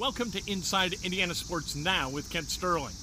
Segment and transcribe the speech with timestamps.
[0.00, 2.94] Welcome to Inside Indiana Sports Now with Kent Sterling.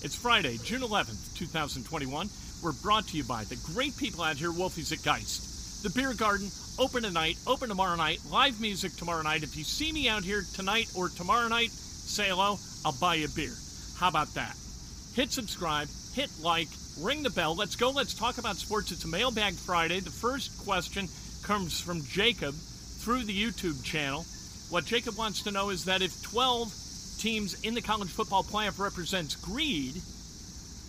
[0.00, 2.30] It's Friday, June 11th, 2021.
[2.62, 5.82] We're brought to you by the great people out here, Wolfies at Geist.
[5.82, 9.42] The Beer Garden, open tonight, open tomorrow night, live music tomorrow night.
[9.42, 13.26] If you see me out here tonight or tomorrow night, say hello, I'll buy you
[13.26, 13.52] a beer.
[13.98, 14.56] How about that?
[15.14, 17.54] Hit subscribe, hit like, ring the bell.
[17.54, 17.90] Let's go.
[17.90, 18.92] Let's talk about sports.
[18.92, 20.00] It's a mailbag Friday.
[20.00, 21.08] The first question
[21.42, 24.24] comes from Jacob through the YouTube channel.
[24.68, 26.72] What Jacob wants to know is that if 12
[27.18, 29.94] teams in the college football playoff represents greed,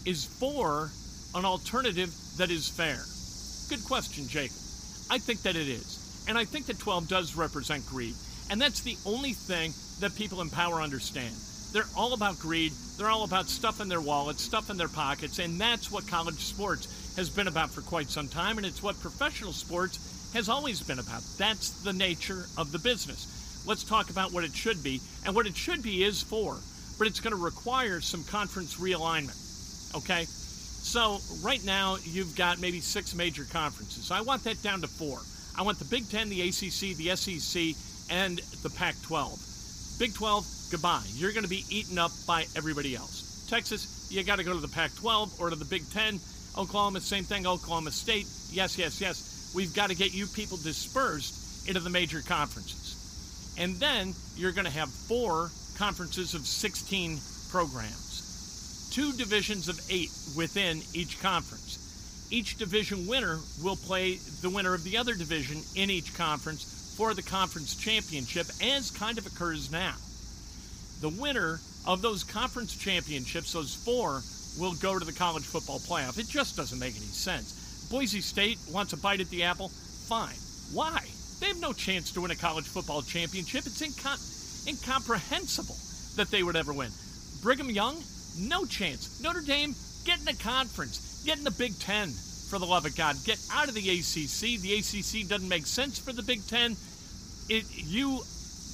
[0.06, 0.90] is four
[1.36, 3.06] an alternative that is fair?
[3.70, 4.58] Good question, Jacob.
[5.12, 6.26] I think that it is.
[6.28, 8.16] And I think that 12 does represent greed.
[8.50, 11.36] And that's the only thing that people in power understand.
[11.72, 12.72] They're all about greed.
[12.98, 15.38] They're all about stuff in their wallets, stuff in their pockets.
[15.38, 18.58] And that's what college sports has been about for quite some time.
[18.58, 21.22] And it's what professional sports has always been about.
[21.38, 25.02] That's the nature of the business let's talk about what it should be.
[25.26, 26.58] And what it should be is four,
[26.98, 29.96] but it's going to require some conference realignment.
[29.96, 30.26] Okay?
[30.26, 34.12] So right now, you've got maybe six major conferences.
[34.12, 35.20] I want that down to four.
[35.58, 37.76] I want the Big Ten, the ACC, the SEC,
[38.10, 39.98] and the Pac 12.
[40.00, 41.04] Big 12, goodbye.
[41.16, 43.46] You're going to be eaten up by everybody else.
[43.50, 46.20] Texas, you got to go to the Pac 12 or to the Big Ten.
[46.58, 47.48] Oklahoma, same thing.
[47.48, 49.52] Oklahoma State, yes, yes, yes.
[49.56, 52.87] We've got to get you people dispersed into the major conferences.
[53.58, 57.20] And then you're going to have four conferences of 16
[57.50, 62.28] programs, two divisions of eight within each conference.
[62.30, 67.14] Each division winner will play the winner of the other division in each conference for
[67.14, 69.94] the conference championship, as kind of occurs now.
[71.00, 74.22] The winner of those conference championships, those four,
[74.60, 76.18] will go to the college football playoff.
[76.18, 77.88] It just doesn't make any sense.
[77.90, 79.70] Boise State wants a bite at the apple.
[79.70, 80.36] Fine.
[80.74, 80.97] Why?
[81.58, 83.66] Have no chance to win a college football championship.
[83.66, 85.76] It's incom- incomprehensible
[86.16, 86.92] that they would ever win.
[87.42, 87.98] Brigham Young,
[88.40, 89.20] no chance.
[89.24, 89.74] Notre Dame,
[90.06, 93.16] get in the conference, get in the Big Ten, for the love of God.
[93.26, 94.62] Get out of the ACC.
[94.62, 96.76] The ACC doesn't make sense for the Big Ten.
[97.50, 98.22] It, you,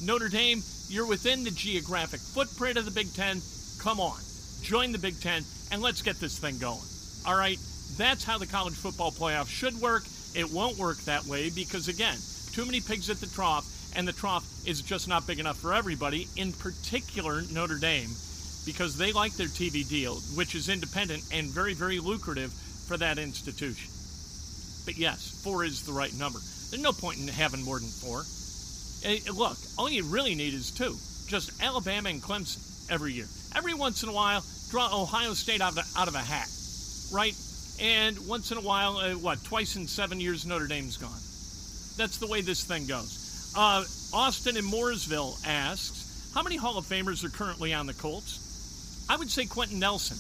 [0.04, 3.42] Notre Dame, you're within the geographic footprint of the Big Ten.
[3.80, 4.20] Come on,
[4.62, 6.84] join the Big Ten, and let's get this thing going.
[7.26, 7.60] All right,
[7.98, 10.04] that's how the college football playoff should work.
[10.36, 12.18] It won't work that way because, again,
[12.54, 13.66] too many pigs at the trough,
[13.96, 18.10] and the trough is just not big enough for everybody, in particular Notre Dame,
[18.64, 22.54] because they like their TV deal, which is independent and very, very lucrative
[22.88, 23.90] for that institution.
[24.86, 26.40] But yes, four is the right number.
[26.70, 28.24] There's no point in having more than four.
[29.04, 30.96] Eh, look, all you really need is two.
[31.28, 33.28] Just Alabama and Clemson every year.
[33.56, 36.50] Every once in a while, draw Ohio State out of, out of a hat,
[37.12, 37.36] right?
[37.82, 41.33] And once in a while, uh, what, twice in seven years, Notre Dame's gone.
[41.98, 43.54] That's the way this thing goes.
[43.56, 43.84] Uh,
[44.14, 49.06] Austin in Mooresville asks, how many Hall of Famers are currently on the Colts?
[49.10, 50.18] I would say Quenton Nelson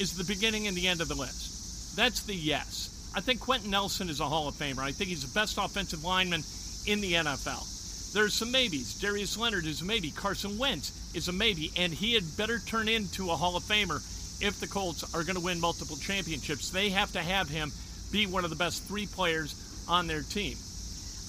[0.00, 1.96] is the beginning and the end of the list.
[1.96, 3.12] That's the yes.
[3.16, 4.80] I think Quenton Nelson is a Hall of Famer.
[4.80, 6.42] I think he's the best offensive lineman
[6.86, 8.12] in the NFL.
[8.12, 8.94] There's some maybes.
[9.00, 10.10] Darius Leonard is a maybe.
[10.10, 11.72] Carson Wentz is a maybe.
[11.76, 14.02] And he had better turn into a Hall of Famer
[14.40, 16.70] if the Colts are going to win multiple championships.
[16.70, 17.72] They have to have him
[18.12, 20.56] be one of the best three players on their team.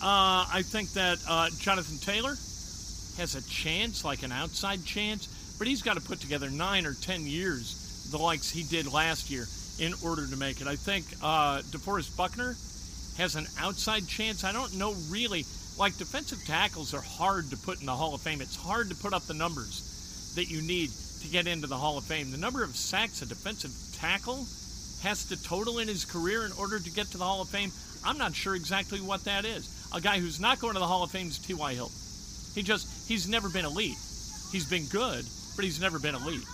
[0.01, 2.37] Uh, I think that uh, Jonathan Taylor
[3.17, 5.27] has a chance, like an outside chance,
[5.57, 9.31] but he's got to put together nine or ten years, the likes he did last
[9.31, 9.47] year,
[9.79, 10.67] in order to make it.
[10.67, 12.55] I think uh, DeForest Buckner
[13.17, 14.43] has an outside chance.
[14.43, 15.45] I don't know really.
[15.79, 18.41] Like defensive tackles are hard to put in the Hall of Fame.
[18.41, 20.89] It's hard to put up the numbers that you need
[21.21, 22.31] to get into the Hall of Fame.
[22.31, 24.45] The number of sacks a defensive tackle
[25.03, 27.71] has to total in his career in order to get to the Hall of Fame.
[28.03, 29.69] I'm not sure exactly what that is.
[29.93, 31.73] A guy who's not going to the Hall of Fame is T.Y.
[31.73, 31.95] Hilton.
[32.55, 33.97] He just, he's never been elite.
[34.51, 35.25] He's been good,
[35.55, 36.45] but he's never been elite.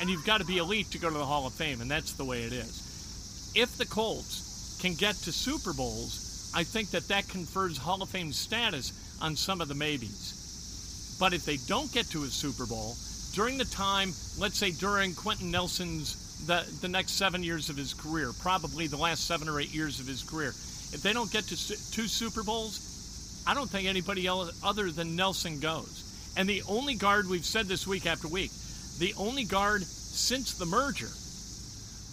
[0.00, 2.12] And you've got to be elite to go to the Hall of Fame, and that's
[2.12, 3.52] the way it is.
[3.54, 8.08] If the Colts can get to Super Bowls, I think that that confers Hall of
[8.08, 8.92] Fame status
[9.22, 11.16] on some of the maybes.
[11.20, 12.96] But if they don't get to a Super Bowl,
[13.32, 17.94] during the time, let's say during Quenton Nelson's the, the next seven years of his
[17.94, 20.52] career, probably the last seven or eight years of his career,
[20.92, 25.16] if they don't get to two Super Bowls, I don't think anybody else other than
[25.16, 26.32] Nelson goes.
[26.36, 28.50] And the only guard we've said this week after week,
[28.98, 31.08] the only guard since the merger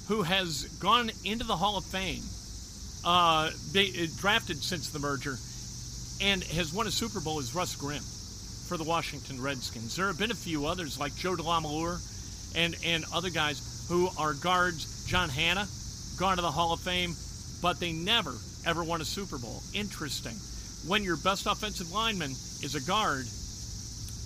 [0.07, 2.23] who has gone into the Hall of Fame,
[3.05, 5.37] uh, uh, drafted since the merger,
[6.21, 8.03] and has won a Super Bowl is Russ Grimm
[8.67, 9.95] for the Washington Redskins.
[9.95, 14.33] There have been a few others like Joe DeLamielleure and, and other guys who are
[14.33, 15.05] guards.
[15.07, 15.67] John Hannah,
[16.19, 17.15] gone to the Hall of Fame,
[17.61, 18.33] but they never,
[18.65, 19.61] ever won a Super Bowl.
[19.73, 20.35] Interesting.
[20.87, 22.31] When your best offensive lineman
[22.63, 23.25] is a guard,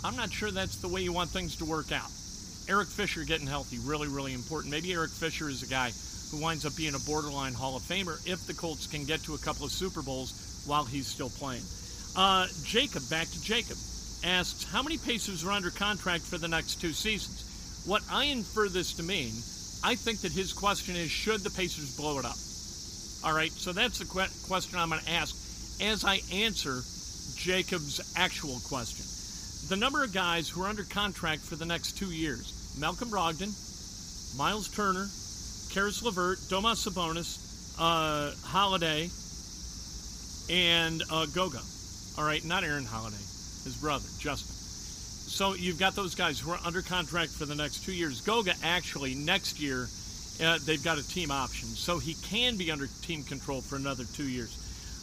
[0.04, 2.12] I'm not sure that's the way you want things to work out.
[2.70, 4.72] Eric Fisher getting healthy, really, really important.
[4.72, 5.92] Maybe Eric Fisher is a guy
[6.32, 9.36] who winds up being a borderline Hall of Famer if the Colts can get to
[9.36, 11.64] a couple of Super Bowls while he's still playing.
[12.16, 13.78] Uh, Jacob, back to Jacob,
[14.24, 17.84] asks How many Pacers are under contract for the next two seasons?
[17.86, 19.34] What I infer this to mean,
[19.84, 22.38] I think that his question is Should the Pacers blow it up?
[23.24, 25.34] All right, so that's the que- question I'm going to ask
[25.82, 26.82] as I answer
[27.36, 29.06] Jacob's actual question.
[29.70, 33.56] The number of guys who are under contract for the next two years Malcolm Brogdon,
[34.38, 35.08] Miles Turner,
[35.74, 37.40] Caris LeVert, Domas Sabonis,
[37.80, 39.10] uh, Holiday,
[40.50, 41.62] and uh, Goga.
[42.18, 43.16] All right, not Aaron Holiday,
[43.64, 44.54] his brother, Justin.
[44.54, 48.20] So you've got those guys who are under contract for the next two years.
[48.20, 49.88] Goga actually next year
[50.42, 54.04] uh, they've got a team option, so he can be under team control for another
[54.16, 54.58] two years.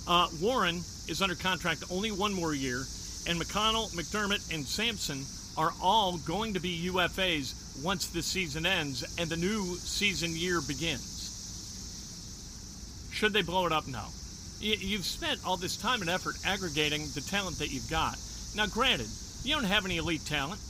[0.09, 0.77] Uh, Warren
[1.09, 2.85] is under contract only one more year,
[3.29, 5.25] and McConnell, McDermott, and Sampson
[5.56, 10.61] are all going to be UFAs once the season ends and the new season year
[10.61, 11.11] begins.
[13.12, 13.87] Should they blow it up?
[13.87, 14.05] No.
[14.61, 18.19] You've spent all this time and effort aggregating the talent that you've got.
[18.55, 19.09] Now, granted,
[19.43, 20.61] you don't have any elite talent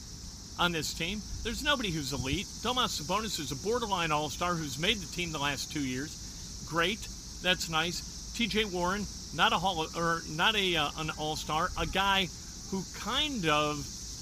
[0.59, 1.21] on this team.
[1.43, 2.47] There's nobody who's elite.
[2.63, 6.65] Domas Sabonis is a borderline all star who's made the team the last two years.
[6.69, 7.01] Great.
[7.43, 8.01] That's nice.
[8.37, 12.29] TJ Warren, not a hall or not a uh, an all star, a guy
[12.71, 13.77] who kind of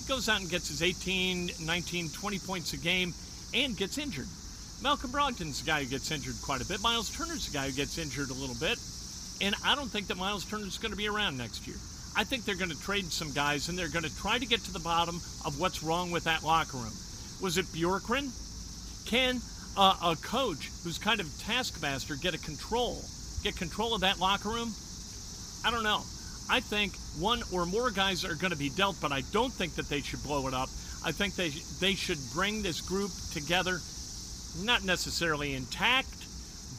[0.09, 3.13] goes out and gets his 18, 19, 20 points a game
[3.53, 4.29] and gets injured.
[4.83, 6.81] Malcolm Brogdon's a guy who gets injured quite a bit.
[6.81, 8.79] Miles Turner's a guy who gets injured a little bit.
[9.41, 11.77] And I don't think that Miles Turner's going to be around next year.
[12.17, 14.61] I think they're going to trade some guys and they're going to try to get
[14.65, 16.93] to the bottom of what's wrong with that locker room.
[17.41, 18.31] Was it Bjorkgren?
[19.09, 19.41] Can
[19.77, 23.03] uh, a coach who's kind of taskmaster get a control,
[23.43, 24.73] get control of that locker room?
[25.65, 26.03] I don't know.
[26.51, 29.75] I think one or more guys are going to be dealt, but I don't think
[29.75, 30.71] that they should blow it up.
[31.05, 31.51] I think they
[31.81, 33.79] they should bring this group together,
[34.65, 36.09] not necessarily intact,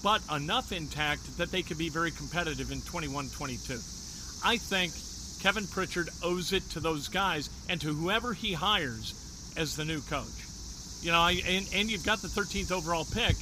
[0.03, 4.43] but enough intact that they could be very competitive in 21-22.
[4.43, 4.93] I think
[5.41, 10.01] Kevin Pritchard owes it to those guys and to whoever he hires as the new
[10.01, 10.27] coach.
[11.01, 13.35] You know, and, and you've got the 13th overall pick.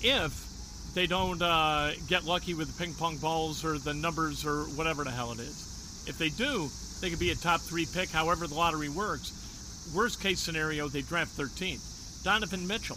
[0.00, 4.64] If they don't uh, get lucky with the ping pong balls or the numbers or
[4.76, 6.68] whatever the hell it is, if they do,
[7.00, 9.92] they could be a top three pick, however the lottery works.
[9.94, 12.24] Worst case scenario, they draft 13th.
[12.24, 12.96] Donovan Mitchell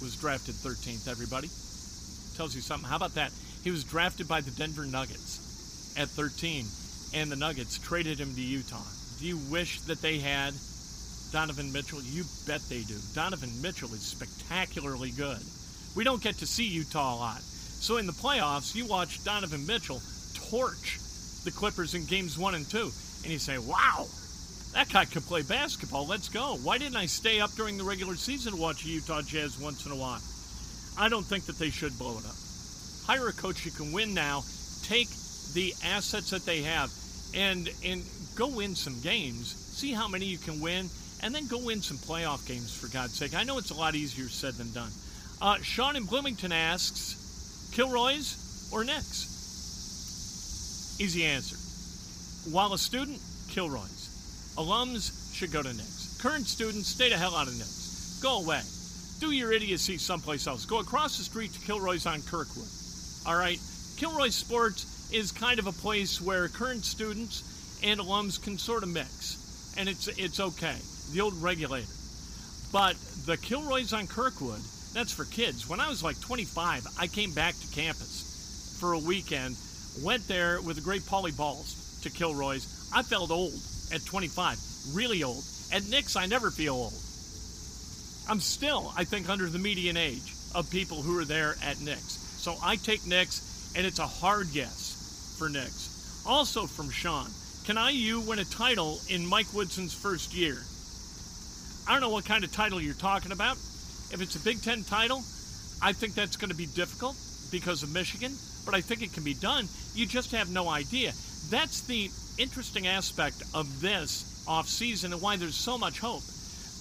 [0.00, 1.48] was drafted 13th, everybody.
[2.36, 2.88] Tells you something.
[2.88, 3.32] How about that?
[3.64, 6.64] He was drafted by the Denver Nuggets at 13
[7.14, 8.82] and the Nuggets traded him to Utah.
[9.18, 10.54] Do you wish that they had
[11.32, 12.00] Donovan Mitchell?
[12.02, 12.96] You bet they do.
[13.14, 15.38] Donovan Mitchell is spectacularly good.
[15.96, 17.40] We don't get to see Utah a lot.
[17.40, 20.02] So in the playoffs, you watch Donovan Mitchell
[20.50, 20.98] torch
[21.44, 22.90] the Clippers in games one and two,
[23.22, 24.06] and you say, wow,
[24.74, 26.06] that guy could play basketball.
[26.06, 26.56] Let's go.
[26.62, 29.92] Why didn't I stay up during the regular season to watch Utah Jazz once in
[29.92, 30.20] a while?
[30.98, 32.36] I don't think that they should blow it up.
[33.06, 34.42] Hire a coach who can win now.
[34.82, 35.08] Take
[35.54, 36.90] the assets that they have
[37.34, 38.02] and and
[38.36, 39.54] go win some games.
[39.54, 40.88] See how many you can win,
[41.22, 43.34] and then go win some playoff games for God's sake.
[43.34, 44.90] I know it's a lot easier said than done.
[45.40, 49.36] Uh, Sean in Bloomington asks, Kilroy's or Nick's?
[51.00, 51.56] Easy answer.
[52.50, 54.54] While a student, Kilroy's.
[54.56, 56.18] Alums should go to Nick's.
[56.20, 58.18] Current students, stay the hell out of Nick's.
[58.20, 58.62] Go away.
[59.20, 60.64] Do your idiocy someplace else.
[60.64, 62.66] Go across the street to Kilroy's on Kirkwood.
[63.26, 63.60] All right?
[63.96, 68.88] Kilroy Sports is kind of a place where current students and alums can sort of
[68.90, 70.76] mix, and it's it's okay.
[71.12, 71.86] The old regulator,
[72.72, 74.60] but the Kilroy's on Kirkwood,
[74.92, 75.68] that's for kids.
[75.68, 79.56] When I was like 25, I came back to campus for a weekend,
[80.02, 82.90] went there with a great Polly Balls to Kilroy's.
[82.94, 83.54] I felt old
[83.92, 84.58] at 25,
[84.92, 85.44] really old.
[85.72, 86.94] At Nick's, I never feel old.
[88.28, 92.18] I'm still, I think, under the median age of people who are there at Nick's.
[92.38, 94.87] So I take Nick's, and it's a hard guess
[95.38, 96.24] for Nick's.
[96.26, 97.30] Also from Sean,
[97.64, 100.58] can IU win a title in Mike Woodson's first year?
[101.86, 103.56] I don't know what kind of title you're talking about.
[104.10, 105.22] If it's a Big Ten title,
[105.80, 107.16] I think that's going to be difficult
[107.52, 108.32] because of Michigan,
[108.66, 109.68] but I think it can be done.
[109.94, 111.12] You just have no idea.
[111.50, 116.24] That's the interesting aspect of this offseason and why there's so much hope.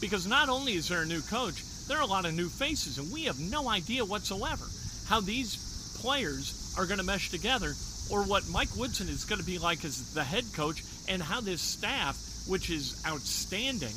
[0.02, 2.98] Because not only is there a new coach, there are a lot of new faces,
[2.98, 4.66] and we have no idea whatsoever
[5.08, 7.74] how these players are going to mesh together
[8.10, 11.42] or what Mike Woodson is going to be like as the head coach and how
[11.42, 13.94] this staff, which is outstanding,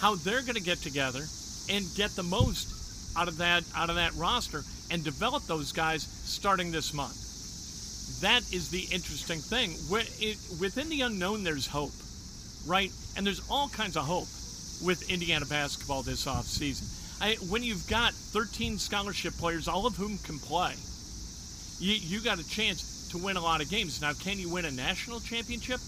[0.00, 1.24] how they're going to get together
[1.70, 6.02] and get the most out of that out of that roster and develop those guys
[6.24, 7.20] starting this month.
[8.20, 9.70] That is the interesting thing.
[9.90, 11.92] Within the unknown, there's hope,
[12.66, 12.92] right?
[13.16, 14.28] And there's all kinds of hope
[14.84, 16.90] with Indiana basketball this offseason.
[17.50, 20.74] When you've got 13 scholarship players, all of whom can play,
[21.78, 24.02] you, you got a chance to win a lot of games.
[24.02, 25.78] Now, can you win a national championship?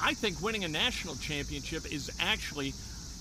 [0.00, 2.72] I think winning a national championship is actually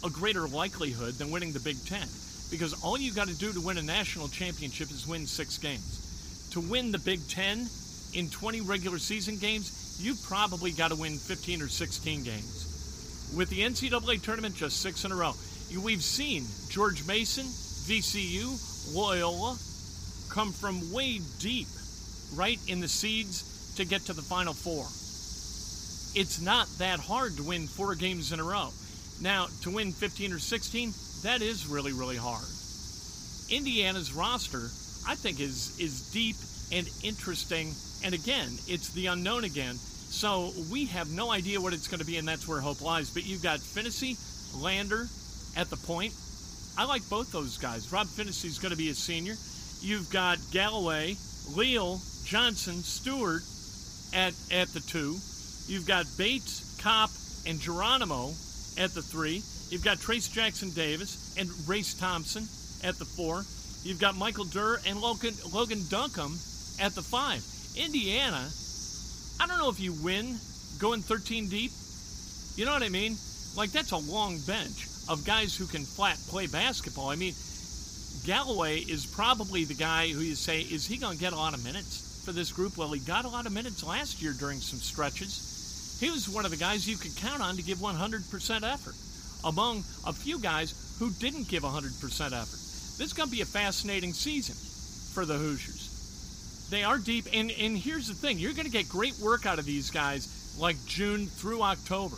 [0.06, 2.08] a greater likelihood than winning the Big Ten
[2.50, 6.48] because all you got to do to win a national championship is win six games.
[6.52, 7.68] To win the Big Ten
[8.14, 13.34] in 20 regular season games, you probably got to win 15 or 16 games.
[13.36, 15.34] With the NCAA tournament, just six in a row.
[15.84, 19.58] We've seen George Mason, VCU, Loyola
[20.30, 21.68] come from way deep,
[22.36, 24.86] right in the seeds to get to the Final Four.
[26.20, 28.70] It's not that hard to win four games in a row.
[29.22, 30.94] Now, to win 15 or 16,
[31.24, 32.46] that is really, really hard.
[33.50, 34.70] Indiana's roster,
[35.08, 36.36] I think, is is deep
[36.72, 37.74] and interesting.
[38.04, 39.76] And again, it's the unknown again.
[39.76, 43.10] So we have no idea what it's going to be, and that's where hope lies.
[43.10, 44.18] But you've got Phinisee,
[44.62, 45.08] Lander
[45.56, 46.14] at the point.
[46.78, 47.92] I like both those guys.
[47.92, 49.36] Rob is going to be a senior.
[49.82, 51.16] You've got Galloway,
[51.56, 53.42] Leal, Johnson, Stewart
[54.14, 55.16] at at the two.
[55.72, 57.10] You've got Bates, Kopp,
[57.48, 58.34] and Geronimo
[58.78, 59.42] at the three.
[59.70, 62.44] You've got Trayce Jackson Davis and Race Thompson
[62.84, 63.46] at the four.
[63.84, 66.38] You've got Michael Durr and Logan, Logan Duncombe
[66.82, 67.46] at the five.
[67.78, 68.50] Indiana,
[69.40, 70.36] I don't know if you win
[70.80, 71.72] going 13 deep.
[72.58, 73.16] You know what I mean?
[73.56, 77.10] Like, that's a long bench of guys who can flat play basketball.
[77.10, 77.34] I mean,
[78.26, 81.54] Galloway is probably the guy who you say, is he going to get a lot
[81.54, 82.76] of minutes for this group?
[82.76, 85.98] Well, he got a lot of minutes last year during some stretches.
[86.02, 88.96] He was one of the guys you could count on to give 100% effort
[89.46, 92.60] among a few guys who didn't give 100% effort.
[93.00, 94.56] This is going to be a fascinating season
[95.14, 96.68] for the Hoosiers.
[96.70, 99.58] They are deep, and, and here's the thing you're going to get great work out
[99.58, 102.18] of these guys like June through October.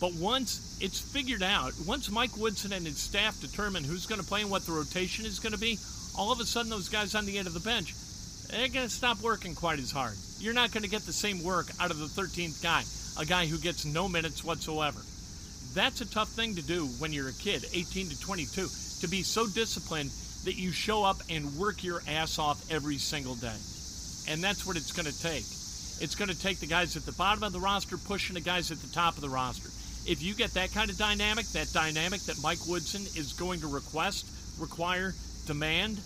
[0.00, 4.26] But once it's figured out, once Mike Woodson and his staff determine who's going to
[4.26, 5.76] play and what the rotation is going to be,
[6.16, 7.94] all of a sudden those guys on the end of the bench,
[8.48, 11.42] they're going to stop working quite as hard you're not going to get the same
[11.42, 12.82] work out of the 13th guy,
[13.18, 15.00] a guy who gets no minutes whatsoever.
[15.72, 18.68] That's a tough thing to do when you're a kid, 18 to 22,
[19.00, 20.10] to be so disciplined
[20.44, 23.56] that you show up and work your ass off every single day.
[24.28, 25.44] And that's what it's going to take.
[26.02, 28.70] It's going to take the guys at the bottom of the roster pushing the guys
[28.70, 29.70] at the top of the roster.
[30.06, 33.66] If you get that kind of dynamic, that dynamic that Mike Woodson is going to
[33.66, 34.28] request,
[34.60, 35.14] require,
[35.46, 36.00] demand,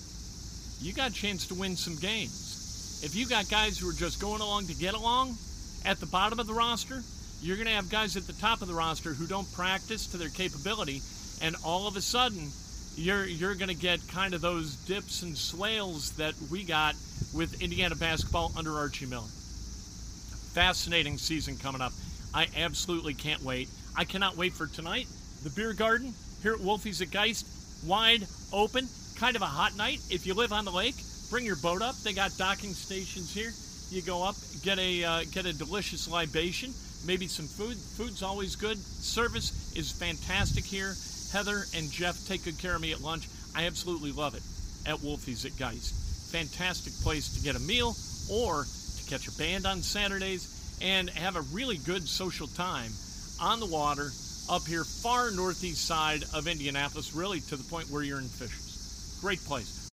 [0.81, 3.01] you got a chance to win some games.
[3.05, 5.37] If you got guys who are just going along to get along
[5.85, 7.03] at the bottom of the roster,
[7.41, 10.17] you're going to have guys at the top of the roster who don't practice to
[10.17, 11.01] their capability,
[11.41, 12.49] and all of a sudden,
[12.97, 16.97] you're you're going to get kind of those dips and swales that we got
[17.33, 19.29] with Indiana basketball under Archie Miller.
[20.53, 21.93] Fascinating season coming up.
[22.35, 23.69] I absolutely can't wait.
[23.97, 25.07] I cannot wait for tonight.
[25.45, 27.47] The beer garden here at Wolfie's at Geist,
[27.87, 28.89] wide open.
[29.19, 30.95] Kind of a hot night if you live on the lake
[31.31, 31.97] bring your boat up.
[31.97, 33.53] They got docking stations here.
[33.91, 36.73] You go up, get a uh, get a delicious libation,
[37.07, 37.77] maybe some food.
[37.77, 38.79] Food's always good.
[38.79, 40.95] Service is fantastic here.
[41.33, 43.29] Heather and Jeff take good care of me at lunch.
[43.55, 44.43] I absolutely love it
[44.87, 45.95] at Wolfie's at Geist.
[46.33, 47.95] Fantastic place to get a meal
[48.31, 52.91] or to catch a band on Saturdays and have a really good social time
[53.41, 54.11] on the water
[54.51, 58.68] up here far northeast side of Indianapolis, really to the point where you're in Fishers.
[59.21, 59.79] Great place.